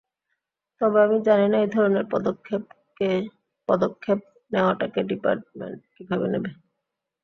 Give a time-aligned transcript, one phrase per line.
[0.81, 2.05] তবে আমি জানি না এই ধরণের
[3.69, 4.19] পদক্ষেপ
[4.51, 6.49] নেওয়াটাকে ডিপার্টমেন্ট কীভাবে নেবে।